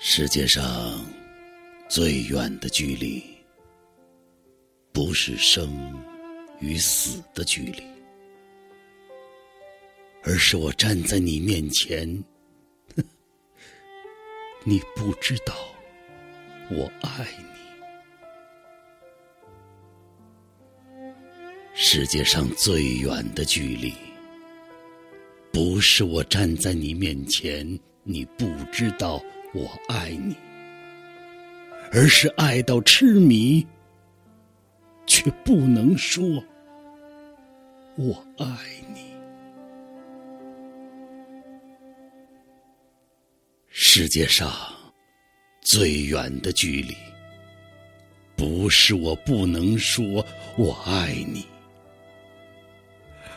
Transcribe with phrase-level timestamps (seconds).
[0.00, 1.04] 世界上
[1.88, 3.22] 最远的距离，
[4.92, 5.98] 不是生
[6.60, 7.82] 与死的距离，
[10.22, 12.22] 而是我站在你面前，
[14.62, 15.54] 你不知道
[16.70, 17.44] 我爱你。
[21.74, 23.92] 世界上最远的距离，
[25.50, 27.66] 不是我站在你面前，
[28.02, 29.20] 你不知道。
[29.54, 30.36] 我爱你，
[31.92, 33.64] 而是爱到痴迷，
[35.06, 36.42] 却不能说
[37.94, 38.46] “我爱
[38.92, 39.04] 你”。
[43.70, 44.52] 世界上
[45.60, 46.96] 最远的距离，
[48.34, 50.26] 不是我不能说
[50.58, 51.46] “我爱你”，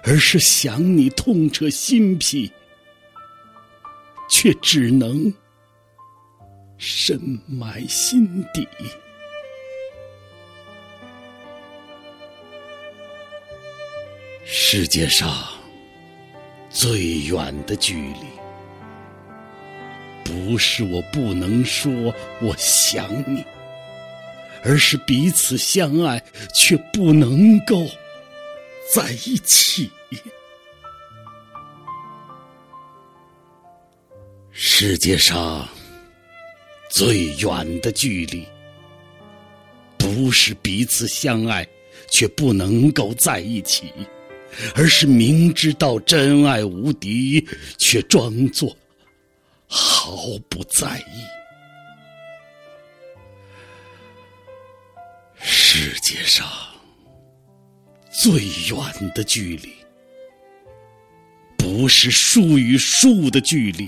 [0.03, 2.51] 而是想你痛彻心脾，
[4.27, 5.31] 却只能。
[6.77, 8.67] 深埋心底。
[14.45, 15.29] 世界上
[16.69, 18.25] 最远的距离，
[20.23, 21.91] 不是我不能说
[22.41, 23.43] 我想你，
[24.63, 26.21] 而是彼此相爱
[26.53, 27.85] 却不能够
[28.93, 29.91] 在一起。
[34.51, 35.67] 世界上。
[36.97, 38.43] 最远的距离，
[39.99, 41.63] 不是彼此相爱
[42.09, 43.93] 却不能够在一起，
[44.73, 48.75] 而是明知道真爱无敌，却装作
[49.67, 50.15] 毫
[50.49, 51.21] 不在意。
[55.39, 56.47] 世界上
[58.11, 59.71] 最远的距离，
[61.59, 63.87] 不是树与树的距离。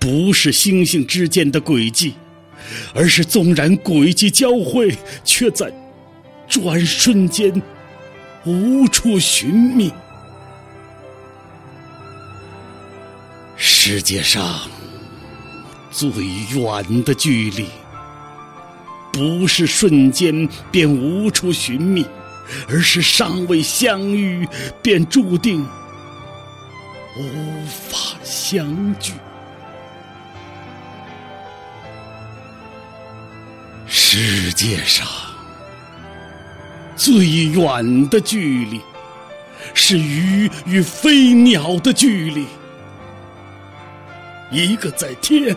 [0.00, 2.14] 不是星星之间的轨迹，
[2.94, 5.70] 而是纵然轨迹交汇，却在
[6.48, 7.62] 转瞬间
[8.46, 9.92] 无处寻觅。
[13.56, 14.68] 世界上
[15.90, 17.66] 最远的距离，
[19.12, 22.06] 不是瞬间便无处寻觅，
[22.68, 24.48] 而是尚未相遇
[24.82, 25.62] 便注定
[27.18, 29.12] 无法相聚。
[34.12, 35.06] 世界上
[36.96, 38.80] 最远的距离，
[39.72, 42.44] 是鱼与飞鸟的距离。
[44.50, 45.56] 一个在天，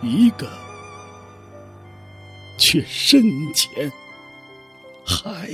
[0.00, 0.48] 一个
[2.56, 3.22] 却深
[3.52, 3.92] 潜
[5.04, 5.50] 海。